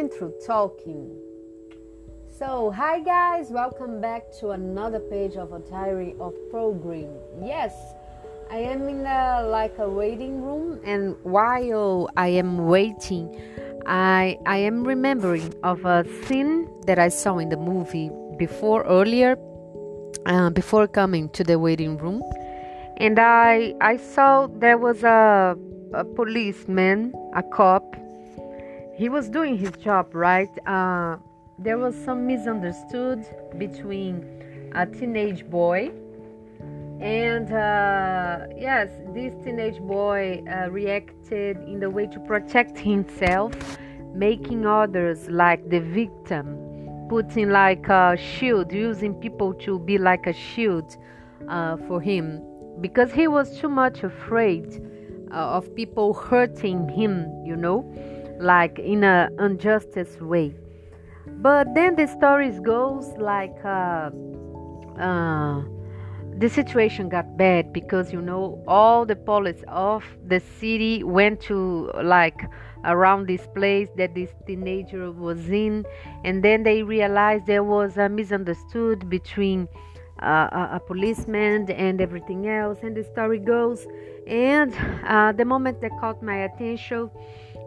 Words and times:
learning 0.00 0.18
through 0.18 0.34
talking. 0.46 1.14
So, 2.38 2.70
hi 2.70 3.00
guys, 3.00 3.50
welcome 3.50 4.00
back 4.00 4.32
to 4.40 4.50
another 4.50 4.98
page 4.98 5.36
of 5.36 5.52
a 5.52 5.58
diary 5.58 6.14
of 6.18 6.32
program. 6.50 7.10
Yes, 7.42 7.74
I 8.50 8.58
am 8.58 8.88
in 8.88 9.04
a, 9.04 9.46
like 9.46 9.76
a 9.78 9.88
waiting 9.88 10.42
room, 10.42 10.80
and 10.84 11.16
while 11.22 12.08
I 12.16 12.28
am 12.28 12.66
waiting, 12.66 13.28
I 13.86 14.38
I 14.46 14.56
am 14.58 14.84
remembering 14.84 15.52
of 15.62 15.84
a 15.84 16.06
scene 16.24 16.68
that 16.86 16.98
I 16.98 17.10
saw 17.10 17.38
in 17.38 17.50
the 17.50 17.58
movie 17.58 18.10
before 18.38 18.84
earlier, 18.84 19.36
uh, 20.24 20.48
before 20.48 20.88
coming 20.88 21.28
to 21.30 21.44
the 21.44 21.58
waiting 21.58 21.98
room, 21.98 22.22
and 22.96 23.18
I 23.18 23.74
I 23.82 23.98
saw 23.98 24.46
there 24.46 24.78
was 24.78 25.04
a 25.04 25.56
a 25.92 26.04
policeman, 26.04 27.12
a 27.34 27.42
cop. 27.42 27.99
He 29.00 29.08
was 29.08 29.30
doing 29.30 29.56
his 29.56 29.70
job 29.82 30.14
right. 30.14 30.50
Uh, 30.68 31.16
there 31.58 31.78
was 31.78 31.94
some 32.04 32.26
misunderstood 32.26 33.24
between 33.56 34.70
a 34.74 34.84
teenage 34.84 35.48
boy 35.48 35.90
and 37.00 37.50
uh, 37.50 38.46
yes 38.58 38.90
this 39.14 39.32
teenage 39.42 39.80
boy 39.80 40.44
uh, 40.46 40.68
reacted 40.68 41.56
in 41.66 41.80
the 41.80 41.88
way 41.88 42.08
to 42.08 42.20
protect 42.20 42.78
himself 42.78 43.54
making 44.14 44.66
others 44.66 45.30
like 45.30 45.66
the 45.70 45.80
victim 45.80 46.46
putting 47.08 47.48
like 47.48 47.88
a 47.88 48.18
shield 48.18 48.70
using 48.70 49.14
people 49.14 49.54
to 49.54 49.78
be 49.78 49.96
like 49.96 50.26
a 50.26 50.34
shield 50.34 50.98
uh, 51.48 51.78
for 51.88 52.02
him 52.02 52.38
because 52.82 53.10
he 53.10 53.26
was 53.26 53.58
too 53.58 53.68
much 53.70 54.02
afraid 54.02 54.66
uh, 55.32 55.56
of 55.56 55.74
people 55.74 56.12
hurting 56.12 56.86
him 56.90 57.26
you 57.46 57.56
know 57.56 57.80
like 58.40 58.78
in 58.78 59.04
an 59.04 59.38
injustice 59.38 60.20
way. 60.20 60.54
But 61.26 61.74
then 61.74 61.96
the 61.96 62.06
stories 62.06 62.58
goes 62.60 63.06
like 63.18 63.56
uh, 63.64 64.10
uh, 64.98 65.62
the 66.38 66.48
situation 66.48 67.08
got 67.08 67.36
bad 67.36 67.72
because 67.72 68.12
you 68.12 68.20
know 68.20 68.62
all 68.66 69.04
the 69.04 69.16
police 69.16 69.62
of 69.68 70.04
the 70.26 70.40
city 70.40 71.04
went 71.04 71.40
to 71.42 71.90
like 72.02 72.42
around 72.84 73.26
this 73.26 73.46
place 73.54 73.88
that 73.96 74.14
this 74.14 74.30
teenager 74.46 75.12
was 75.12 75.50
in. 75.50 75.84
And 76.24 76.42
then 76.42 76.62
they 76.62 76.82
realized 76.82 77.46
there 77.46 77.64
was 77.64 77.96
a 77.96 78.08
misunderstood 78.08 79.08
between 79.10 79.68
uh, 80.22 80.48
a, 80.52 80.68
a, 80.76 80.80
policeman 80.80 81.70
and 81.70 82.00
everything 82.00 82.48
else. 82.48 82.78
And 82.82 82.96
the 82.96 83.04
story 83.04 83.38
goes 83.38 83.86
and 84.26 84.74
uh, 85.06 85.32
the 85.32 85.44
moment 85.44 85.80
that 85.80 85.92
caught 86.00 86.22
my 86.22 86.44
attention 86.44 87.10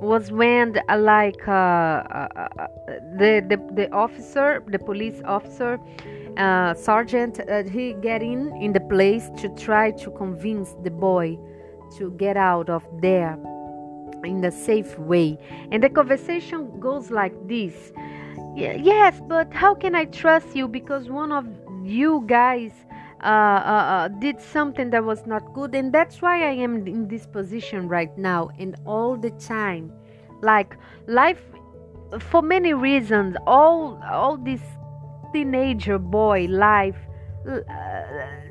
was 0.03 0.31
when 0.31 0.77
uh, 0.89 0.97
like 0.97 1.47
uh, 1.47 1.51
uh, 1.51 2.37
the, 3.17 3.43
the 3.47 3.57
the 3.73 3.91
officer 3.93 4.63
the 4.67 4.79
police 4.79 5.21
officer 5.25 5.79
sergeant 6.75 7.39
he 7.71 7.93
get 8.01 8.21
in 8.21 8.53
in 8.61 8.73
the 8.73 8.81
place 8.81 9.29
to 9.37 9.47
try 9.55 9.91
to 9.91 10.11
convince 10.11 10.73
the 10.83 10.91
boy 10.91 11.37
to 11.97 12.11
get 12.11 12.35
out 12.35 12.69
of 12.69 12.83
there 13.01 13.37
in 14.23 14.41
the 14.41 14.51
safe 14.51 14.97
way. 14.97 15.37
And 15.71 15.83
the 15.83 15.89
conversation 15.89 16.79
goes 16.79 17.11
like 17.11 17.35
this. 17.47 17.91
Yes 18.55 19.21
but 19.27 19.53
how 19.53 19.73
can 19.73 19.95
i 19.95 20.05
trust 20.05 20.55
you? 20.55 20.67
Because 20.67 21.09
one 21.09 21.31
of 21.31 21.45
you 21.83 22.23
guys 22.27 22.71
uh, 23.23 23.25
uh, 23.25 23.29
uh, 23.29 24.07
did 24.19 24.41
something 24.41 24.89
that 24.89 25.03
was 25.03 25.25
not 25.25 25.53
good, 25.53 25.73
and 25.73 25.93
that's 25.93 26.21
why 26.21 26.43
I 26.43 26.51
am 26.51 26.85
in 26.85 27.07
this 27.07 27.25
position 27.25 27.87
right 27.87 28.15
now, 28.17 28.49
and 28.59 28.75
all 28.85 29.15
the 29.15 29.31
time, 29.31 29.93
like 30.41 30.75
life, 31.07 31.41
for 32.19 32.41
many 32.41 32.73
reasons, 32.73 33.37
all 33.47 33.97
all 34.11 34.35
this 34.35 34.61
teenager 35.31 35.97
boy 35.97 36.47
life, 36.49 36.97
uh, 37.49 37.59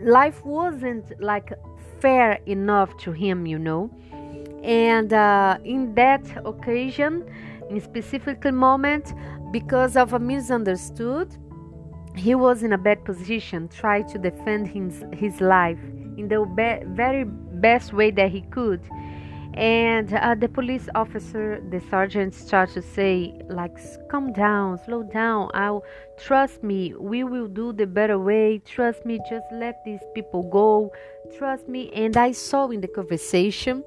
life 0.03 0.43
wasn't 0.45 1.21
like 1.21 1.53
fair 2.01 2.41
enough 2.47 2.97
to 2.99 3.13
him, 3.13 3.47
you 3.47 3.59
know, 3.59 3.91
and 4.65 5.13
uh, 5.13 5.59
in 5.65 5.95
that 5.95 6.25
occasion, 6.47 7.25
in 7.69 7.79
specific 7.81 8.43
moment, 8.53 9.13
because 9.53 9.97
of 9.99 10.15
a 10.15 10.19
misunderstood 10.19 11.37
he 12.15 12.35
was 12.35 12.63
in 12.63 12.73
a 12.73 12.79
bad 12.79 13.05
position, 13.05 13.69
tried 13.69 14.09
to 14.09 14.19
defend 14.19 14.69
his, 14.69 15.05
his 15.13 15.41
life 15.41 15.79
in 16.17 16.29
the 16.29 16.45
be- 16.55 16.85
very 16.95 17.25
best 17.25 17.93
way 17.93 18.11
that 18.11 18.31
he 18.31 18.43
could. 18.43 18.81
And 19.55 20.15
uh, 20.15 20.35
the 20.35 20.49
police 20.49 20.89
officer, 20.95 21.63
the 21.71 21.81
sergeant, 21.91 22.35
started 22.35 22.75
to 22.75 22.83
say, 22.83 23.39
like, 23.49 23.77
calm 24.09 24.33
down, 24.33 24.79
slow 24.85 25.03
down. 25.03 25.51
I'll 25.53 25.85
trust 26.19 26.63
me. 26.63 26.95
We 26.99 27.23
will 27.23 27.49
do 27.49 27.75
the 27.75 27.87
better 27.87 28.19
way. 28.19 28.63
Trust 28.65 29.05
me. 29.05 29.21
Just 29.29 29.45
let 29.53 29.85
these 29.85 30.01
people 30.15 30.49
go. 30.51 30.91
Trust 31.37 31.69
me. 31.69 31.93
And 31.93 32.17
I 32.17 32.33
saw 32.33 32.69
in 32.69 32.81
the 32.81 32.89
conversation 32.89 33.85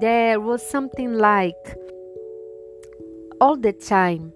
there 0.00 0.38
was 0.40 0.64
something 0.64 1.14
like 1.14 1.76
all 3.40 3.56
the 3.56 3.72
time 3.72 4.32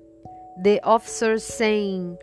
the 0.62 0.80
officer 0.82 1.38
saying, 1.38 2.16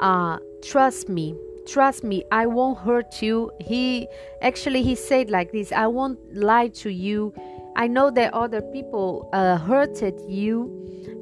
uh, 0.00 0.38
trust 0.62 1.08
me 1.08 1.34
trust 1.66 2.02
me 2.02 2.24
i 2.32 2.46
won't 2.46 2.78
hurt 2.78 3.20
you. 3.22 3.50
He 3.60 4.08
actually 4.40 4.82
he 4.82 4.94
said 4.94 5.30
like 5.30 5.52
this 5.52 5.70
i 5.72 5.86
won't 5.86 6.18
lie 6.34 6.68
to 6.82 6.90
you. 6.90 7.34
I 7.76 7.86
know 7.86 8.10
that 8.10 8.34
other 8.34 8.60
people 8.60 9.28
uh, 9.32 9.58
hurted 9.58 10.20
you 10.28 10.74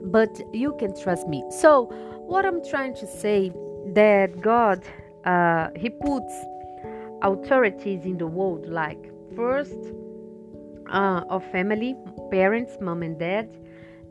but 0.05 0.31
you 0.55 0.75
can 0.79 0.99
trust 0.99 1.27
me. 1.29 1.45
So 1.51 1.91
what 2.27 2.45
i'm 2.45 2.65
trying 2.65 2.95
to 2.95 3.07
say 3.07 3.53
that 3.95 4.41
god 4.41 4.83
uh, 5.25 5.69
he 5.77 5.91
puts 5.91 6.33
authorities 7.23 8.05
in 8.05 8.19
the 8.19 8.27
world 8.27 8.67
like 8.69 9.11
first 9.35 9.79
uh, 10.91 11.23
of 11.29 11.45
family 11.53 11.97
parents 12.31 12.77
mom 12.81 13.03
and 13.03 13.19
dad 13.19 13.49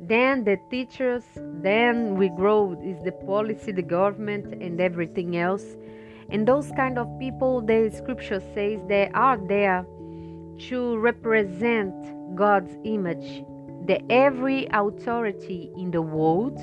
then 0.08 0.44
the 0.44 0.58
teachers 0.70 1.24
then 1.62 2.16
we 2.16 2.30
grow 2.30 2.80
is 2.84 3.04
the 3.04 3.12
policy 3.12 3.72
the 3.72 3.82
government 3.82 4.54
and 4.62 4.80
everything 4.80 5.38
else. 5.38 5.64
And 6.30 6.48
those 6.48 6.72
kind 6.76 6.98
of 6.98 7.08
people 7.20 7.62
the 7.62 7.92
scripture 7.96 8.42
says 8.54 8.80
they 8.88 9.10
are 9.14 9.38
there 9.38 9.86
to 10.70 10.98
represent 10.98 11.94
god's 12.36 12.78
image. 12.84 13.44
The 13.86 14.02
every 14.12 14.68
authority 14.72 15.72
in 15.78 15.92
the 15.92 16.02
world 16.02 16.58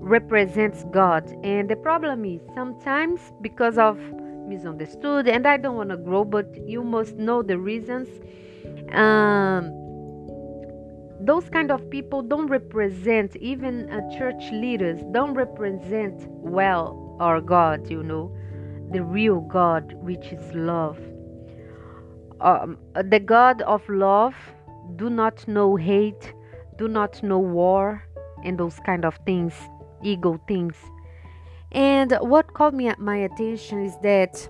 represents 0.00 0.84
god. 0.90 1.28
And 1.42 1.68
the 1.68 1.76
problem 1.76 2.24
is 2.24 2.40
sometimes 2.54 3.20
because 3.40 3.78
of 3.78 3.98
misunderstood 4.46 5.28
and 5.28 5.46
i 5.46 5.58
don't 5.58 5.76
want 5.76 5.90
to 5.90 5.96
grow 5.98 6.24
but 6.24 6.46
you 6.66 6.82
must 6.82 7.16
know 7.16 7.42
the 7.42 7.58
reasons. 7.58 8.08
Um, 8.92 9.87
those 11.28 11.48
kind 11.50 11.70
of 11.70 11.88
people 11.90 12.22
don't 12.22 12.46
represent 12.46 13.36
even 13.36 13.90
uh, 13.90 14.00
church 14.18 14.50
leaders 14.50 15.00
don't 15.12 15.34
represent 15.34 16.26
well 16.28 17.16
our 17.20 17.40
god 17.40 17.90
you 17.90 18.02
know 18.02 18.34
the 18.92 19.02
real 19.02 19.40
god 19.40 19.92
which 20.02 20.32
is 20.32 20.54
love. 20.54 20.98
Um, 22.40 22.78
the 22.94 23.20
god 23.20 23.62
of 23.62 23.86
love 23.88 24.34
do 24.96 25.10
not 25.10 25.46
know 25.46 25.76
hate 25.76 26.32
do 26.78 26.88
not 26.88 27.22
know 27.22 27.38
war 27.38 28.02
and 28.44 28.58
those 28.58 28.78
kind 28.86 29.04
of 29.04 29.18
things 29.26 29.52
ego 30.02 30.40
things. 30.46 30.76
And 31.72 32.16
what 32.20 32.54
caught 32.54 32.72
me 32.72 32.88
at 32.88 32.98
my 32.98 33.16
attention 33.16 33.84
is 33.84 33.94
that 34.02 34.48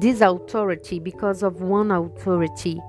this 0.00 0.20
authority 0.20 1.00
because 1.00 1.42
of 1.42 1.60
one 1.60 1.90
authority 1.90 2.80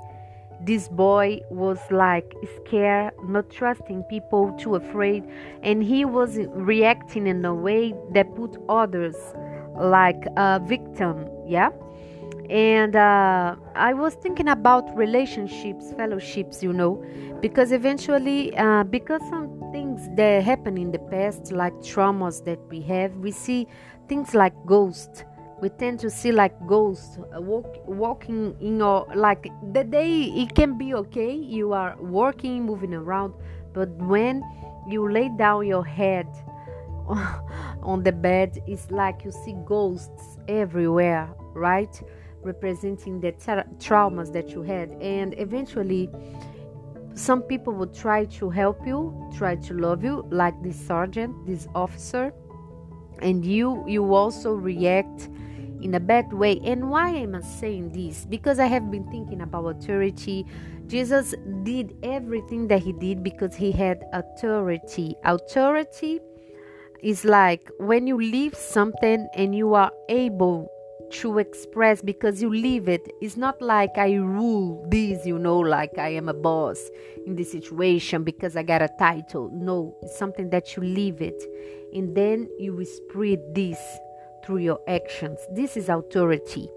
this 0.65 0.87
boy 0.87 1.41
was 1.49 1.79
like 1.91 2.33
scared, 2.55 3.13
not 3.23 3.49
trusting 3.49 4.03
people, 4.03 4.51
too 4.59 4.75
afraid, 4.75 5.23
and 5.61 5.83
he 5.83 6.05
was 6.05 6.37
reacting 6.51 7.27
in 7.27 7.43
a 7.45 7.53
way 7.53 7.93
that 8.13 8.33
put 8.35 8.57
others 8.69 9.15
like 9.75 10.25
a 10.37 10.61
victim. 10.65 11.27
Yeah. 11.45 11.69
And 12.49 12.95
uh, 12.95 13.55
I 13.75 13.93
was 13.93 14.15
thinking 14.15 14.49
about 14.49 14.95
relationships, 14.95 15.93
fellowships, 15.93 16.61
you 16.61 16.73
know, 16.73 17.03
because 17.41 17.71
eventually, 17.71 18.55
uh, 18.57 18.83
because 18.83 19.21
some 19.29 19.59
things 19.71 20.07
that 20.15 20.43
happen 20.43 20.77
in 20.77 20.91
the 20.91 20.99
past, 20.99 21.51
like 21.51 21.73
traumas 21.75 22.43
that 22.45 22.59
we 22.69 22.81
have, 22.81 23.15
we 23.15 23.31
see 23.31 23.67
things 24.07 24.33
like 24.33 24.53
ghosts 24.65 25.23
we 25.63 25.69
tend 25.69 25.99
to 25.99 26.09
see 26.09 26.31
like 26.31 26.53
ghosts 26.67 27.17
uh, 27.17 27.41
walk, 27.41 27.87
walking 27.87 28.55
in 28.59 28.77
your 28.79 29.07
like 29.15 29.47
the 29.71 29.83
day 29.83 30.23
it 30.43 30.53
can 30.53 30.77
be 30.77 30.93
okay 30.93 31.33
you 31.33 31.71
are 31.71 31.95
working 32.01 32.63
moving 32.63 32.93
around 32.93 33.33
but 33.73 33.89
when 34.11 34.43
you 34.89 35.09
lay 35.09 35.29
down 35.37 35.65
your 35.65 35.85
head 35.85 36.27
on 37.91 38.03
the 38.03 38.11
bed 38.11 38.61
it's 38.67 38.91
like 38.91 39.23
you 39.23 39.31
see 39.31 39.55
ghosts 39.65 40.37
everywhere 40.47 41.33
right? 41.53 42.01
Representing 42.41 43.19
the 43.19 43.31
tra- 43.33 43.67
traumas 43.77 44.31
that 44.33 44.49
you 44.49 44.61
had. 44.61 44.91
And 45.01 45.33
eventually 45.37 46.09
some 47.13 47.41
people 47.43 47.73
will 47.73 47.93
try 47.93 48.25
to 48.25 48.49
help 48.49 48.85
you, 48.85 49.31
try 49.37 49.55
to 49.55 49.73
love 49.73 50.03
you, 50.03 50.25
like 50.29 50.61
this 50.63 50.79
sergeant, 50.79 51.45
this 51.45 51.67
officer, 51.75 52.33
and 53.19 53.45
you 53.45 53.83
you 53.87 54.13
also 54.13 54.53
react 54.53 55.29
in 55.83 55.95
a 55.95 55.99
bad 55.99 56.31
way. 56.33 56.59
And 56.63 56.89
why 56.89 57.09
am 57.09 57.35
I 57.35 57.41
saying 57.41 57.91
this? 57.91 58.25
Because 58.25 58.59
I 58.59 58.67
have 58.67 58.89
been 58.89 59.09
thinking 59.11 59.41
about 59.41 59.65
authority. 59.65 60.45
Jesus 60.87 61.35
did 61.63 61.95
everything 62.03 62.67
that 62.69 62.81
he 62.81 62.93
did 62.93 63.23
because 63.23 63.55
he 63.55 63.71
had 63.71 64.03
authority. 64.13 65.15
Authority 65.23 66.19
is 67.01 67.25
like 67.25 67.69
when 67.79 68.07
you 68.07 68.17
leave 68.17 68.55
something 68.55 69.27
and 69.35 69.53
you 69.53 69.73
are 69.73 69.91
able 70.09 70.69
to 71.11 71.37
express 71.37 72.01
because 72.01 72.41
you 72.41 72.53
live 72.53 72.89
it. 72.89 73.07
It's 73.21 73.37
not 73.37 73.61
like 73.61 73.97
I 73.97 74.15
rule 74.15 74.85
this, 74.89 75.25
you 75.25 75.37
know, 75.37 75.59
like 75.59 75.97
I 75.97 76.09
am 76.09 76.27
a 76.27 76.33
boss 76.33 76.89
in 77.27 77.35
this 77.35 77.51
situation 77.51 78.23
because 78.23 78.55
I 78.55 78.63
got 78.63 78.81
a 78.81 78.89
title. 78.97 79.49
No, 79.53 79.95
it's 80.01 80.17
something 80.17 80.49
that 80.49 80.75
you 80.75 80.83
live 80.83 81.21
it. 81.21 81.43
And 81.93 82.15
then 82.15 82.49
you 82.57 82.83
spread 82.85 83.39
this 83.53 83.77
through 84.43 84.57
your 84.57 84.79
actions. 84.87 85.39
This 85.51 85.77
is 85.77 85.89
authority. 85.89 86.69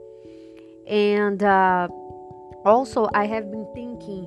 And 0.87 1.43
uh, 1.43 1.89
also, 2.65 3.09
I 3.15 3.27
have 3.27 3.51
been 3.51 3.67
thinking 3.75 4.27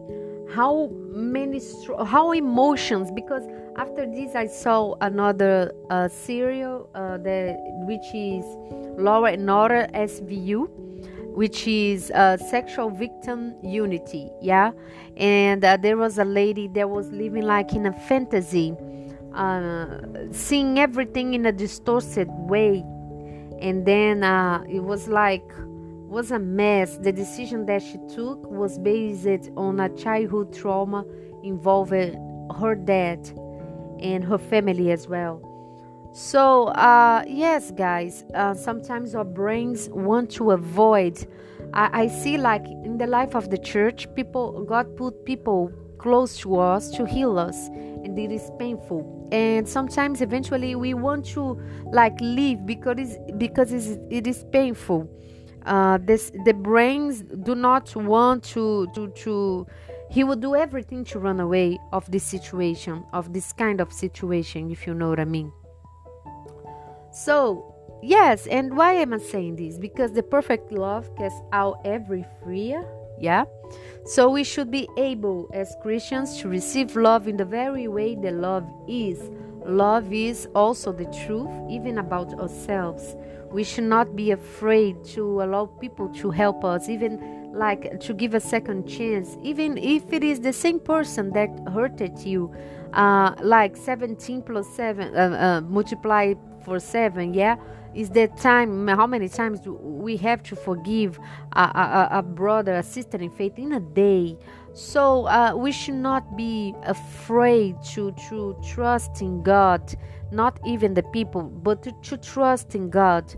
how 0.54 0.90
many 1.12 1.62
how 2.06 2.32
emotions 2.32 3.12
because 3.12 3.44
after 3.76 4.06
this 4.06 4.36
I 4.36 4.48
saw 4.48 4.96
another 5.02 5.72
uh, 5.90 6.08
serial 6.08 6.90
uh, 6.96 7.18
that 7.18 7.58
which 7.88 8.14
is 8.14 8.44
Law 8.98 9.26
and 9.26 9.50
Order 9.50 9.88
SVU 9.94 10.68
which 11.36 11.68
is 11.68 12.10
uh, 12.12 12.36
sexual 12.38 12.90
victim 12.90 13.54
unity 13.62 14.32
yeah 14.42 14.72
and 15.18 15.64
uh, 15.64 15.78
there 15.78 15.98
was 15.98 16.18
a 16.18 16.26
lady 16.26 16.68
that 16.70 16.90
was 16.90 17.12
living 17.12 17.44
like 17.44 17.74
in 17.74 17.86
a 17.86 17.94
fantasy 18.08 18.76
uh, 19.36 20.00
seeing 20.32 20.80
everything 20.80 21.36
in 21.36 21.46
a 21.46 21.52
distorted 21.52 22.28
way 22.50 22.84
and 23.62 23.86
then 23.86 24.24
uh, 24.24 24.64
it 24.70 24.82
was 24.82 25.08
like 25.08 25.52
was 26.10 26.32
a 26.32 26.40
mess. 26.40 26.98
The 26.98 27.12
decision 27.12 27.66
that 27.68 27.84
she 27.84 28.00
took 28.14 28.44
was 28.50 28.80
based 28.80 29.52
on 29.56 29.80
a 29.80 29.90
childhood 29.90 30.54
trauma 30.54 31.06
involving 31.44 32.14
her 32.60 32.76
dad 32.76 33.30
and 34.02 34.24
her 34.24 34.38
family 34.38 34.92
as 34.92 35.08
well. 35.08 35.46
So, 36.14 36.68
uh, 36.70 37.24
yes, 37.28 37.72
guys, 37.72 38.26
uh, 38.34 38.56
sometimes 38.56 39.14
our 39.14 39.24
brains 39.24 39.90
want 39.90 40.32
to 40.32 40.52
avoid. 40.52 41.28
I, 41.74 42.04
I 42.04 42.08
see, 42.08 42.38
like 42.38 42.66
in 42.66 42.98
the 42.98 43.06
life 43.06 43.36
of 43.36 43.52
the 43.52 43.58
church, 43.60 44.08
people, 44.16 44.64
God 44.66 44.98
put 44.98 45.24
people 45.26 45.72
close 46.00 46.38
to 46.38 46.58
us 46.58 46.90
to 46.92 47.06
heal 47.06 47.38
us, 47.38 47.68
and 47.68 48.18
it 48.18 48.32
is 48.32 48.50
painful. 48.58 49.30
And 49.32 49.68
sometimes, 49.68 50.22
eventually, 50.22 50.74
we 50.76 50.94
want 50.96 51.26
to 51.28 51.62
like 51.92 52.20
leave 52.20 52.66
because 52.66 52.98
it's, 52.98 53.18
because 53.38 53.72
it's, 53.72 54.00
it 54.10 54.26
is 54.26 54.46
painful. 54.52 55.08
Uh, 55.66 56.00
this 56.02 56.32
the 56.46 56.54
brains 56.54 57.22
do 57.44 57.54
not 57.54 57.94
want 57.96 58.44
to 58.44 58.88
to 58.96 59.10
to 59.10 59.68
he 60.10 60.24
will 60.24 60.38
do 60.38 60.56
everything 60.56 61.04
to 61.04 61.20
run 61.20 61.40
away 61.40 61.78
of 61.92 62.10
this 62.10 62.24
situation 62.24 63.04
of 63.14 63.34
this 63.34 63.52
kind 63.54 63.82
of 63.82 63.92
situation 63.92 64.72
if 64.72 64.88
you 64.88 64.94
know 64.94 65.10
what 65.10 65.20
i 65.20 65.26
mean. 65.26 65.52
So 67.12 67.76
yes 68.02 68.48
and 68.48 68.76
why 68.76 68.94
am 68.94 69.14
i 69.14 69.18
saying 69.18 69.58
this? 69.58 69.78
Because 69.78 70.14
the 70.14 70.24
perfect 70.24 70.72
love 70.72 71.14
casts 71.18 71.42
out 71.52 71.82
every 71.84 72.26
fear 72.44 72.88
yeah? 73.20 73.46
So 74.06 74.30
we 74.30 74.44
should 74.44 74.72
be 74.72 74.90
able 74.98 75.50
as 75.54 75.76
christians 75.82 76.38
to 76.42 76.50
receive 76.50 76.96
love 76.96 77.28
in 77.28 77.38
the 77.38 77.46
very 77.46 77.88
way 77.88 78.16
the 78.16 78.32
love 78.32 78.68
is. 78.88 79.30
Love 79.66 80.12
is 80.12 80.48
also 80.56 80.92
the 80.92 81.06
truth 81.26 81.52
even 81.70 82.00
about 82.00 82.34
ourselves. 82.40 83.16
We 83.52 83.64
should 83.64 83.84
not 83.84 84.16
be 84.16 84.32
afraid 84.32 85.04
to 85.16 85.42
allow 85.42 85.66
people 85.66 86.10
to 86.16 86.32
help 86.32 86.64
us 86.64 86.88
even 86.90 87.52
like 87.54 88.00
to 88.00 88.14
give 88.14 88.34
a 88.34 88.40
second 88.40 88.88
chance. 88.88 89.38
Even 89.42 89.78
if 89.78 90.14
it 90.14 90.24
is 90.24 90.40
the 90.40 90.54
same 90.54 90.80
person 90.80 91.32
that 91.34 91.50
hurted 91.74 92.20
you 92.20 92.54
uh, 92.94 93.36
like 93.42 93.76
17 93.76 94.42
plus 94.42 94.68
7 94.76 95.16
uh, 95.16 95.20
uh, 95.20 95.62
multiply 95.62 96.34
for 96.64 96.80
7 96.80 97.34
yeah 97.34 97.56
is 97.96 98.10
that 98.12 98.38
time 98.38 98.88
how 98.88 99.08
many 99.08 99.28
times 99.28 99.60
do 99.60 99.74
we 99.74 100.16
have 100.18 100.44
to 100.44 100.56
forgive 100.56 101.20
a, 101.54 101.62
a, 101.62 102.10
a 102.20 102.24
brother 102.24 102.76
a 102.76 102.84
sister 102.84 103.18
in 103.18 103.32
faith 103.32 103.58
in 103.58 103.74
a 103.74 103.80
day 103.80 104.38
so 104.74 105.26
uh, 105.28 105.54
we 105.56 105.72
should 105.72 105.96
not 105.96 106.38
be 106.38 106.76
afraid 106.84 107.76
to 107.84 108.12
to 108.30 108.56
trust 108.64 109.22
in 109.22 109.42
god 109.42 109.96
not 110.32 110.60
even 110.66 110.94
the 110.94 111.04
people, 111.04 111.44
but 111.44 111.84
to, 111.84 111.92
to 112.04 112.18
trust 112.18 112.76
in 112.76 112.90
God 112.90 113.34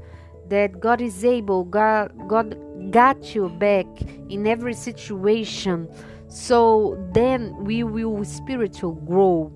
that 0.50 0.80
God 0.80 1.02
is 1.02 1.24
able, 1.24 1.64
God, 1.64 2.12
God 2.28 2.58
got 2.92 3.34
you 3.34 3.50
back 3.50 3.86
in 4.30 4.48
every 4.48 4.74
situation. 4.74 5.88
So 6.32 6.98
then 7.12 7.54
we 7.62 7.84
will 7.84 8.24
spiritual 8.24 8.94
grow, 8.94 9.52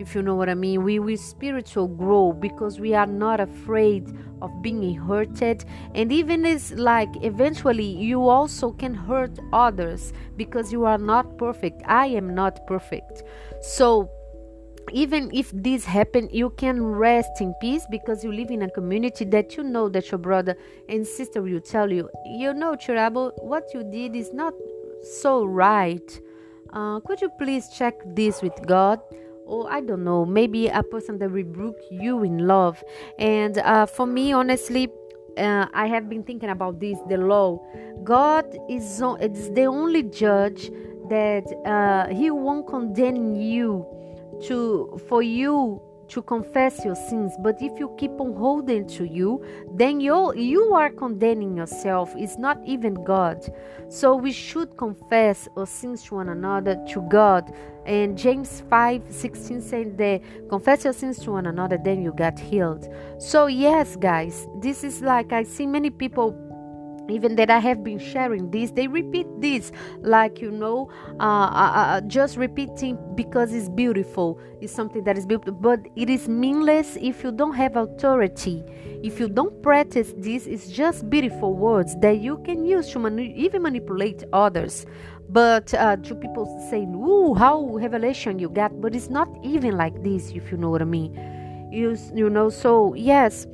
if 0.00 0.12
you 0.12 0.22
know 0.22 0.34
what 0.34 0.48
I 0.48 0.54
mean. 0.54 0.82
We 0.82 0.98
will 0.98 1.16
spiritual 1.16 1.86
grow 1.86 2.32
because 2.32 2.80
we 2.80 2.94
are 2.94 3.06
not 3.06 3.38
afraid 3.38 4.12
of 4.42 4.50
being 4.60 4.96
hurted. 4.96 5.64
And 5.94 6.10
even 6.10 6.44
is 6.44 6.72
like 6.72 7.10
eventually 7.22 7.86
you 7.86 8.28
also 8.28 8.72
can 8.72 8.92
hurt 8.92 9.38
others 9.52 10.12
because 10.36 10.72
you 10.72 10.84
are 10.84 10.98
not 10.98 11.38
perfect. 11.38 11.82
I 11.86 12.06
am 12.06 12.34
not 12.34 12.66
perfect. 12.66 13.22
So 13.60 14.10
even 14.92 15.30
if 15.32 15.50
this 15.52 15.84
happen 15.84 16.28
you 16.32 16.50
can 16.50 16.84
rest 16.84 17.40
in 17.40 17.54
peace 17.60 17.84
because 17.90 18.22
you 18.22 18.32
live 18.32 18.50
in 18.50 18.62
a 18.62 18.70
community 18.70 19.24
that 19.24 19.56
you 19.56 19.62
know 19.62 19.88
that 19.88 20.10
your 20.10 20.18
brother 20.18 20.56
and 20.88 21.04
sister 21.04 21.42
will 21.42 21.60
tell 21.60 21.90
you 21.90 22.08
you 22.24 22.54
know 22.54 22.76
chirabo 22.76 23.32
what 23.42 23.64
you 23.74 23.82
did 23.82 24.14
is 24.14 24.32
not 24.32 24.54
so 25.02 25.44
right. 25.44 26.20
Uh, 26.72 27.00
could 27.00 27.20
you 27.20 27.30
please 27.38 27.68
check 27.68 27.94
this 28.14 28.42
with 28.42 28.54
god? 28.66 29.00
Or 29.46 29.70
i 29.70 29.80
don't 29.80 30.04
know. 30.04 30.24
Maybe 30.24 30.68
a 30.68 30.82
person 30.82 31.18
that 31.18 31.28
rebuke 31.28 31.78
you 31.90 32.24
in 32.24 32.46
love. 32.46 32.82
And 33.18 33.58
uh, 33.58 33.86
for 33.86 34.06
me 34.06 34.32
honestly 34.32 34.88
uh, 35.38 35.66
I 35.74 35.86
have 35.86 36.08
been 36.08 36.22
thinking 36.22 36.50
about 36.50 36.80
this 36.80 36.98
the 37.08 37.18
law. 37.18 37.62
God 38.02 38.46
is, 38.68 39.02
is 39.20 39.50
the 39.50 39.64
only 39.64 40.02
judge 40.02 40.70
that 41.08 41.44
uh, 41.64 42.12
He 42.12 42.30
won't 42.30 42.66
condemn 42.66 43.34
you 43.34 43.86
to 44.44 45.00
for 45.08 45.22
you 45.22 45.80
to 46.08 46.22
confess 46.22 46.84
your 46.84 46.94
sins 46.94 47.32
but 47.40 47.60
if 47.60 47.78
you 47.78 47.94
keep 47.98 48.12
on 48.20 48.34
holding 48.34 48.86
to 48.86 49.04
you 49.04 49.44
then 49.74 50.00
you 50.00 50.34
you 50.34 50.74
are 50.74 50.90
condemning 50.90 51.56
yourself. 51.56 52.12
It's 52.16 52.38
not 52.38 52.58
even 52.64 52.94
god. 53.04 53.52
So 53.88 54.14
we 54.16 54.32
should 54.32 54.76
confess 54.76 55.48
our 55.56 55.66
sins 55.66 56.04
to 56.04 56.16
one 56.16 56.28
another 56.28 56.76
to 56.88 57.02
god. 57.02 57.52
And 57.84 58.18
james 58.18 58.62
5 58.68 59.02
16 59.10 59.60
said 59.60 59.98
that 59.98 60.20
confess 60.48 60.84
your 60.84 60.92
sins 60.92 61.18
to 61.20 61.32
one 61.32 61.46
another 61.46 61.78
then 61.82 62.02
you 62.02 62.12
get 62.12 62.38
healed. 62.38 62.88
So 63.18 63.46
yes 63.46 63.96
guys 63.96 64.46
this 64.60 64.84
is 64.84 65.02
like 65.02 65.32
i 65.32 65.42
see 65.42 65.66
many 65.66 65.90
people 65.90 66.45
even 67.08 67.36
that 67.36 67.50
I 67.50 67.58
have 67.58 67.84
been 67.84 67.98
sharing 67.98 68.50
this, 68.50 68.70
they 68.70 68.86
repeat 68.88 69.26
this 69.38 69.72
like 70.00 70.40
you 70.40 70.50
know, 70.50 70.90
uh, 71.20 71.22
uh, 71.22 71.72
uh, 71.76 72.00
just 72.02 72.36
repeating 72.36 72.98
because 73.14 73.52
it's 73.52 73.68
beautiful. 73.68 74.38
It's 74.60 74.72
something 74.72 75.04
that 75.04 75.16
is 75.16 75.26
beautiful, 75.26 75.54
but 75.54 75.80
it 75.96 76.10
is 76.10 76.28
meaningless 76.28 76.96
if 77.00 77.22
you 77.22 77.32
don't 77.32 77.54
have 77.54 77.76
authority. 77.76 78.64
If 79.02 79.20
you 79.20 79.28
don't 79.28 79.62
practice 79.62 80.14
this, 80.16 80.46
it's 80.46 80.68
just 80.68 81.08
beautiful 81.10 81.54
words 81.54 81.96
that 82.00 82.18
you 82.18 82.38
can 82.38 82.64
use 82.64 82.90
to 82.90 83.06
even 83.20 83.62
manipulate 83.62 84.24
others. 84.32 84.86
But 85.28 85.74
uh, 85.74 85.96
to 85.96 86.14
people 86.14 86.46
saying, 86.70 86.94
"Ooh, 86.94 87.34
how 87.34 87.66
revelation 87.66 88.38
you 88.38 88.48
got," 88.48 88.80
but 88.80 88.94
it's 88.94 89.10
not 89.10 89.28
even 89.42 89.76
like 89.76 90.02
this. 90.02 90.30
If 90.30 90.50
you 90.52 90.56
know 90.56 90.70
what 90.70 90.82
I 90.82 90.84
mean, 90.84 91.12
you 91.72 91.96
you 92.14 92.30
know. 92.30 92.48
So 92.48 92.94
yes 92.94 93.46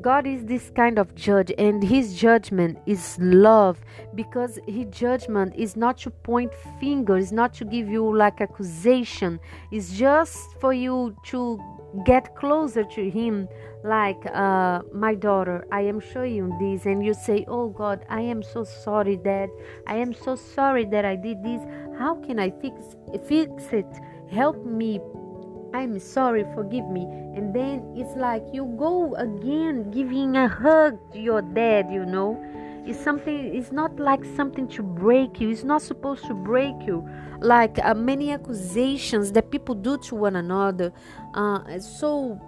God 0.00 0.26
is 0.26 0.44
this 0.44 0.70
kind 0.70 0.98
of 0.98 1.14
judge, 1.14 1.52
and 1.58 1.82
His 1.82 2.14
judgment 2.14 2.78
is 2.86 3.18
love 3.20 3.84
because 4.14 4.58
His 4.68 4.86
judgment 4.90 5.54
is 5.56 5.76
not 5.76 5.98
to 5.98 6.10
point 6.10 6.52
fingers, 6.78 7.32
not 7.32 7.52
to 7.54 7.64
give 7.64 7.88
you 7.88 8.16
like 8.16 8.40
accusation, 8.40 9.40
it's 9.72 9.96
just 9.96 10.54
for 10.60 10.72
you 10.72 11.16
to 11.26 11.60
get 12.04 12.36
closer 12.36 12.84
to 12.84 13.10
Him. 13.10 13.48
Like, 13.84 14.18
uh, 14.34 14.82
my 14.92 15.14
daughter, 15.14 15.64
I 15.72 15.82
am 15.82 16.00
showing 16.00 16.34
you 16.34 16.56
this, 16.60 16.84
and 16.86 17.04
you 17.04 17.14
say, 17.14 17.44
Oh 17.48 17.68
God, 17.68 18.04
I 18.08 18.20
am 18.20 18.42
so 18.42 18.64
sorry, 18.64 19.16
Dad. 19.16 19.50
I 19.86 19.96
am 19.96 20.12
so 20.12 20.36
sorry 20.36 20.84
that 20.86 21.04
I 21.04 21.16
did 21.16 21.42
this. 21.42 21.62
How 21.98 22.16
can 22.16 22.38
I 22.38 22.50
fix, 22.50 22.96
fix 23.26 23.72
it? 23.72 23.86
Help 24.30 24.64
me 24.64 25.00
I'm 25.74 25.98
sorry, 25.98 26.44
forgive 26.54 26.86
me. 26.86 27.02
And 27.34 27.54
then 27.54 27.92
it's 27.94 28.16
like 28.16 28.42
you 28.52 28.64
go 28.78 29.14
again 29.16 29.90
giving 29.90 30.36
a 30.36 30.48
hug 30.48 30.98
to 31.12 31.18
your 31.18 31.42
dad, 31.42 31.90
you 31.92 32.04
know. 32.06 32.42
It's 32.86 32.98
something 32.98 33.54
it's 33.54 33.70
not 33.70 34.00
like 34.00 34.24
something 34.34 34.66
to 34.68 34.82
break 34.82 35.40
you. 35.40 35.50
It's 35.50 35.64
not 35.64 35.82
supposed 35.82 36.24
to 36.24 36.34
break 36.34 36.74
you. 36.86 37.06
Like 37.40 37.78
uh, 37.84 37.94
many 37.94 38.32
accusations 38.32 39.30
that 39.32 39.50
people 39.50 39.74
do 39.74 39.98
to 39.98 40.14
one 40.14 40.36
another. 40.36 40.92
Uh, 41.34 41.78
so 41.78 42.40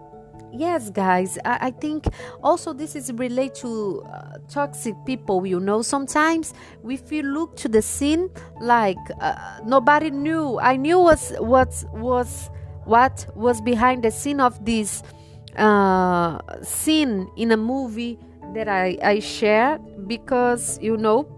yes 0.52 0.90
guys 0.90 1.38
I, 1.44 1.68
I, 1.68 1.70
think 1.70 2.06
also 2.42 2.72
this 2.72 2.96
is 2.96 3.12
related 3.12 3.54
to 3.56 4.02
uh, 4.10 4.38
toxic 4.48 4.94
people 5.04 5.46
you 5.46 5.60
know. 5.60 5.82
Sometimes 5.82 6.54
if 6.88 7.12
you 7.12 7.22
look 7.22 7.54
to 7.58 7.68
the 7.68 7.82
scene 7.82 8.30
like 8.62 8.96
uh, 9.20 9.60
nobody 9.66 10.10
knew. 10.10 10.58
I 10.58 10.76
knew 10.76 10.98
was 10.98 11.34
what 11.38 11.84
was 11.92 12.50
what 12.90 13.24
was 13.36 13.60
behind 13.60 14.02
the 14.02 14.10
scene 14.10 14.40
of 14.40 14.64
this 14.64 15.02
uh, 15.56 16.40
scene 16.62 17.30
in 17.36 17.52
a 17.52 17.56
movie 17.56 18.18
that 18.54 18.68
I, 18.68 18.98
I 19.02 19.20
share 19.20 19.78
because 20.08 20.76
you 20.82 20.96
know 20.96 21.28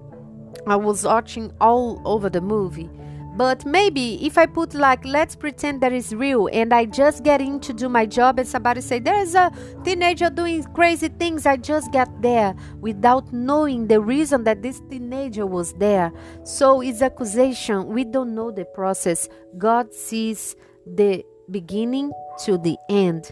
I 0.67 0.77
was 0.77 1.05
watching 1.05 1.53
all 1.61 2.01
over 2.07 2.31
the 2.31 2.41
movie 2.41 2.89
but 3.35 3.65
maybe 3.65 4.25
if 4.27 4.37
I 4.37 4.45
put 4.45 4.75
like, 4.75 5.05
let's 5.07 5.35
pretend 5.35 5.81
that 5.81 5.93
is 5.93 6.15
real, 6.15 6.51
and 6.53 6.73
I 6.73 6.85
just 6.85 7.25
get 7.25 7.41
in 7.41 7.61
to 7.61 7.73
do 7.73 7.89
my 7.89 8.05
job, 8.05 8.39
and 8.39 8.47
somebody 8.47 8.83
say 8.83 8.99
there's 8.99 9.35
a 9.35 9.51
teenager 9.85 10.29
doing 10.29 10.63
crazy 10.75 11.09
things, 11.09 11.47
I 11.47 11.57
just 11.57 11.91
get 11.93 12.11
there 12.21 12.55
without 12.81 13.33
knowing 13.33 13.87
the 13.87 14.01
reason 14.03 14.45
that 14.45 14.61
this 14.61 14.83
teenager 14.91 15.47
was 15.47 15.73
there. 15.75 16.13
So 16.45 16.83
it's 16.83 17.01
accusation. 17.01 17.87
We 17.87 18.05
don't 18.05 18.35
know 18.35 18.51
the 18.51 18.67
process. 18.67 19.31
God 19.57 19.95
sees 19.95 20.55
the 20.87 21.25
beginning 21.53 22.13
to 22.45 22.59
the 22.59 22.77
end. 22.89 23.31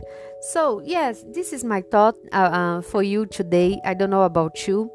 So 0.53 0.81
yes, 0.85 1.25
this 1.29 1.53
is 1.53 1.65
my 1.65 1.81
thought 1.81 2.15
uh, 2.33 2.37
uh, 2.37 2.83
for 2.83 3.03
you 3.03 3.27
today. 3.27 3.81
I 3.85 3.95
don't 3.95 4.11
know 4.11 4.23
about 4.23 4.69
you. 4.69 4.91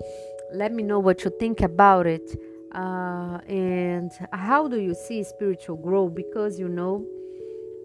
Let 0.53 0.72
me 0.72 0.84
know 0.84 1.00
what 1.00 1.24
you 1.25 1.32
think 1.39 1.62
about 1.62 2.08
it 2.08 2.38
uh, 2.75 3.39
and 3.48 4.12
how 4.32 4.67
do 4.67 4.79
you 4.79 4.94
see 4.94 5.24
spiritual 5.24 5.77
growth 5.77 6.13
because 6.13 6.60
you 6.60 6.67
know 6.67 7.05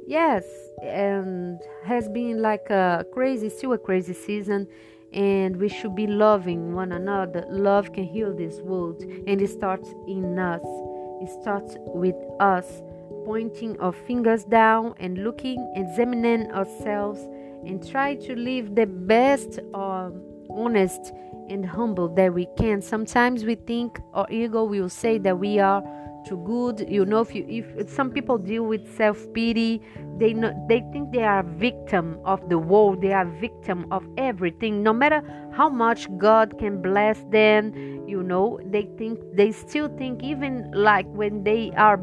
yes 0.07 0.45
and 0.83 1.61
has 1.85 2.09
been 2.09 2.43
like 2.43 2.69
a 2.71 3.07
crazy 3.13 3.49
still 3.49 3.73
a 3.73 3.79
crazy 3.79 4.13
season 4.13 4.67
and 5.13 5.57
we 5.57 5.69
should 5.69 5.95
be 5.95 6.07
loving 6.07 6.75
one 6.75 6.93
another 6.93 7.45
love 7.49 7.93
can 7.93 8.05
heal 8.05 8.35
this 8.35 8.61
world 8.61 9.03
and 9.27 9.41
it 9.41 9.49
starts 9.49 9.89
in 10.09 10.39
us 10.39 10.63
it 11.23 11.29
starts 11.41 11.77
with 11.87 12.17
us 12.41 12.83
pointing 13.31 13.79
our 13.79 13.93
fingers 13.93 14.43
down 14.43 14.93
and 14.99 15.23
looking 15.23 15.73
examining 15.77 16.51
ourselves 16.51 17.21
and 17.65 17.89
try 17.89 18.17
to 18.17 18.35
live 18.35 18.75
the 18.75 18.87
best 18.87 19.61
um, 19.73 20.21
honest 20.51 21.13
and 21.49 21.65
humble 21.65 22.09
that 22.09 22.35
we 22.35 22.49
can. 22.59 22.83
Sometimes 22.83 23.45
we 23.45 23.55
think 23.55 24.01
our 24.15 24.27
ego 24.33 24.65
will 24.65 24.89
say 24.89 25.17
that 25.19 25.39
we 25.39 25.61
are 25.61 25.81
too 26.27 26.39
good. 26.45 26.85
You 26.89 27.05
know, 27.07 27.21
if 27.21 27.33
you 27.33 27.47
if 27.49 27.89
some 27.89 28.11
people 28.11 28.37
deal 28.37 28.65
with 28.65 28.83
self 28.97 29.19
pity, 29.33 29.81
they 30.19 30.33
know 30.33 30.53
they 30.69 30.81
think 30.93 31.13
they 31.13 31.23
are 31.23 31.45
victim 31.45 32.19
of 32.25 32.49
the 32.49 32.59
world. 32.59 33.01
They 33.01 33.13
are 33.13 33.27
victim 33.27 33.87
of 33.93 34.05
everything. 34.19 34.83
No 34.83 34.93
matter 34.93 35.23
how 35.53 35.69
much 35.69 36.09
God 36.19 36.59
can 36.59 36.83
bless 36.83 37.23
them, 37.31 37.73
you 38.09 38.25
know, 38.25 38.59
they 38.65 38.89
think 38.99 39.21
they 39.35 39.53
still 39.53 39.89
think 39.97 40.25
even 40.25 40.69
like 40.73 41.07
when 41.13 41.45
they 41.45 41.71
are 41.77 42.01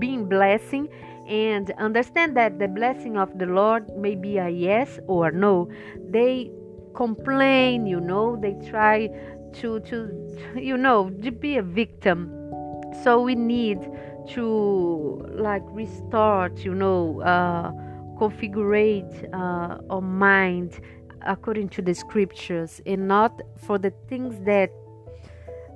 being 0.00 0.28
blessing 0.28 0.88
and 1.28 1.70
understand 1.78 2.36
that 2.36 2.58
the 2.58 2.66
blessing 2.66 3.16
of 3.16 3.38
the 3.38 3.46
Lord 3.46 3.88
may 3.96 4.16
be 4.16 4.38
a 4.38 4.48
yes 4.48 4.98
or 5.06 5.30
no. 5.30 5.70
They 6.10 6.50
complain 6.94 7.86
you 7.86 8.00
know 8.00 8.36
they 8.36 8.54
try 8.68 9.08
to 9.52 9.80
to 9.80 9.96
you 10.56 10.76
know 10.76 11.10
to 11.22 11.30
be 11.30 11.56
a 11.56 11.62
victim 11.62 12.30
so 13.02 13.20
we 13.22 13.34
need 13.34 13.78
to 14.28 15.24
like 15.32 15.62
restart 15.70 16.58
you 16.58 16.74
know 16.74 17.20
uh 17.20 17.70
configure 18.18 19.04
uh, 19.32 19.78
our 19.88 20.02
mind 20.02 20.80
according 21.26 21.68
to 21.68 21.80
the 21.80 21.94
scriptures 21.94 22.82
and 22.84 23.08
not 23.08 23.40
for 23.56 23.78
the 23.78 23.90
things 24.08 24.38
that 24.44 24.70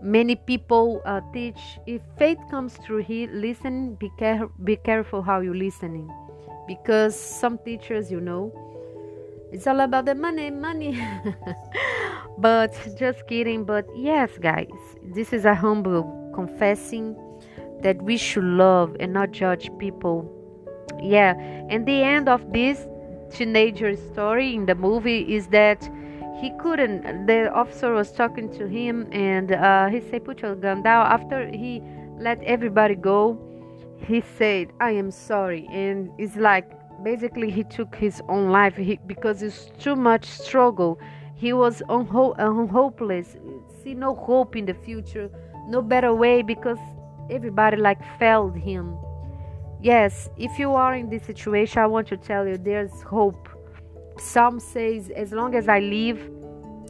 many 0.05 0.37
people 0.37 1.01
uh, 1.07 1.21
teach 1.33 1.79
if 1.87 2.03
faith 2.19 2.39
comes 2.51 2.77
through 2.77 3.03
here, 3.03 3.29
listen 3.33 3.95
be, 3.95 4.11
care- 4.19 4.49
be 4.63 4.77
careful 4.77 5.23
how 5.23 5.41
you're 5.41 5.55
listening 5.55 6.09
because 6.69 7.19
some 7.19 7.59
teachers 7.65 8.11
you 8.11 8.21
know 8.21 8.53
it's 9.55 9.69
all 9.69 9.79
about 9.83 10.07
the 10.07 10.17
money, 10.17 10.51
money. 10.51 11.01
but 12.39 12.75
just 12.99 13.25
kidding. 13.29 13.65
But 13.65 13.87
yes, 13.95 14.31
guys, 14.41 14.69
this 15.15 15.33
is 15.33 15.45
a 15.45 15.55
humble 15.55 16.33
confessing 16.35 17.17
that 17.81 18.03
we 18.03 18.17
should 18.17 18.43
love 18.43 18.97
and 18.99 19.13
not 19.13 19.31
judge 19.31 19.71
people. 19.79 20.29
Yeah, 21.01 21.35
and 21.71 21.87
the 21.87 22.03
end 22.03 22.29
of 22.29 22.53
this 22.53 22.85
teenager 23.31 23.97
story 23.97 24.57
in 24.57 24.67
the 24.67 24.75
movie 24.75 25.21
is 25.33 25.47
that 25.49 25.89
he 26.41 26.51
couldn't. 26.59 27.27
The 27.27 27.53
officer 27.53 27.93
was 27.93 28.13
talking 28.13 28.51
to 28.59 28.67
him, 28.67 29.09
and 29.13 29.53
uh, 29.53 29.89
he 29.89 30.01
said, 30.01 30.25
"Put 30.25 30.43
your 30.43 30.55
gun 30.57 30.83
down." 30.83 31.07
After 31.07 31.49
he 31.49 31.83
let 32.19 32.43
everybody 32.45 32.95
go, 32.95 33.39
he 34.07 34.23
said, 34.39 34.73
"I 34.81 34.91
am 34.93 35.11
sorry," 35.11 35.67
and 35.71 36.11
it's 36.19 36.37
like 36.37 36.71
basically 37.03 37.51
he 37.51 37.65
took 37.65 37.95
his 37.95 38.21
own 38.29 38.51
life. 38.51 38.77
He, 38.77 38.99
because 39.07 39.43
it's 39.43 39.67
too 39.79 39.97
much 39.97 40.25
struggle. 40.25 40.99
He 41.37 41.53
was 41.53 41.83
unho- 41.89 42.35
un- 42.39 42.69
hopeless. 42.69 43.37
See 43.83 43.95
no 43.95 44.15
hope 44.15 44.57
in 44.57 44.67
the 44.67 44.75
future. 44.75 45.31
No 45.69 45.83
better 45.83 46.15
way 46.15 46.43
because 46.43 46.79
everybody 47.31 47.77
like 47.77 48.01
failed 48.19 48.57
him. 48.57 48.97
Yes 49.83 50.29
if 50.39 50.59
you 50.59 50.73
are 50.73 50.95
in 50.95 51.11
this 51.11 51.25
situation 51.25 51.83
i 51.83 51.87
want 51.87 52.09
to 52.09 52.17
tell 52.17 52.47
you 52.49 52.57
there's 52.57 53.03
hope 53.03 53.49
psalm 54.19 54.61
says 54.61 55.11
as 55.11 55.33
long 55.33 55.55
as 55.55 55.69
i 55.69 55.79
live 55.79 56.19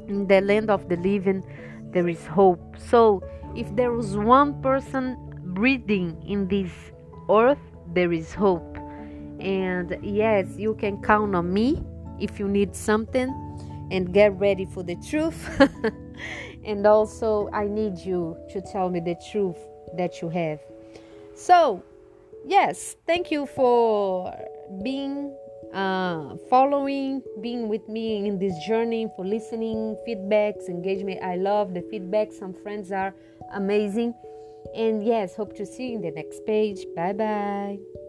in 0.08 0.26
the 0.26 0.40
land 0.40 0.70
of 0.70 0.88
the 0.88 0.96
living 0.96 1.42
there 1.92 2.08
is 2.08 2.26
hope 2.26 2.76
so 2.78 3.22
if 3.56 3.74
there 3.76 3.92
was 3.92 4.16
one 4.16 4.60
person 4.62 5.16
breathing 5.54 6.20
in 6.26 6.48
this 6.48 6.70
earth 7.30 7.58
there 7.94 8.12
is 8.12 8.34
hope 8.34 8.74
and 9.40 9.98
yes, 10.02 10.56
you 10.56 10.74
can 10.74 11.02
count 11.02 11.34
on 11.34 11.52
me 11.52 11.82
if 12.18 12.38
you 12.38 12.48
need 12.48 12.74
something 12.74 13.28
and 13.90 14.12
get 14.12 14.38
ready 14.38 14.64
for 14.64 14.82
the 14.82 14.96
truth. 14.96 15.60
and 16.64 16.86
also, 16.86 17.50
I 17.52 17.66
need 17.66 17.98
you 17.98 18.36
to 18.50 18.60
tell 18.60 18.88
me 18.88 19.00
the 19.00 19.16
truth 19.30 19.58
that 19.96 20.22
you 20.22 20.28
have. 20.30 20.60
So, 21.34 21.82
yes, 22.46 22.96
thank 23.06 23.30
you 23.30 23.46
for 23.46 24.34
being 24.82 25.36
uh, 25.74 26.36
following, 26.48 27.22
being 27.40 27.68
with 27.68 27.88
me 27.88 28.26
in 28.26 28.38
this 28.38 28.56
journey, 28.66 29.08
for 29.16 29.24
listening, 29.24 29.96
feedbacks, 30.06 30.68
engagement. 30.68 31.22
I 31.22 31.36
love 31.36 31.74
the 31.74 31.82
feedback. 31.90 32.32
Some 32.32 32.54
friends 32.54 32.92
are 32.92 33.14
amazing. 33.52 34.14
And 34.74 35.04
yes, 35.04 35.36
hope 35.36 35.54
to 35.56 35.66
see 35.66 35.88
you 35.90 35.96
in 35.96 36.02
the 36.02 36.10
next 36.10 36.46
page. 36.46 36.86
Bye 36.96 37.12
bye. 37.12 38.03